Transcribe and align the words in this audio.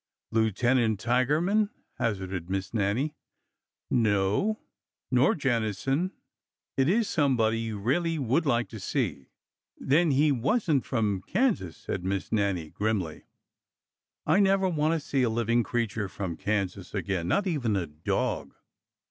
Lieutenant 0.31 0.99
Tigerman," 0.99 1.69
hazarded 1.99 2.49
Miss 2.49 2.73
Nannie.'' 2.73 3.13
No. 4.07 4.59
Nor 5.11 5.35
Jennison— 5.35 5.97
nor 5.99 6.07
Lane. 6.85 6.89
It 6.89 6.89
is 6.89 7.07
somebody 7.07 7.59
you 7.59 7.77
really 7.77 8.17
would 8.17 8.47
like 8.47 8.67
to 8.69 8.79
see."'' 8.79 9.27
Then 9.77 10.09
he 10.09 10.31
was 10.31 10.67
n't 10.67 10.85
from 10.87 11.21
Ks 11.21 11.33
^sas!" 11.61 11.73
said 11.85 12.01
\Iiss 12.01 12.31
Nannie, 12.31 12.71
FORTUNES 12.71 12.95
OF 12.95 13.01
LOVE 13.01 13.11
AND 13.11 13.21
WAR 13.21 13.21
375 14.25 14.25
grimly. 14.25 14.25
I 14.25 14.37
never 14.39 14.69
want 14.69 14.93
to 14.95 15.07
see 15.07 15.21
a 15.21 15.29
living 15.29 15.61
creature 15.61 16.09
from 16.09 16.35
Kansas 16.35 16.95
again— 16.95 17.27
not 17.27 17.45
even 17.45 17.75
a 17.75 17.85
dog! 17.85 18.55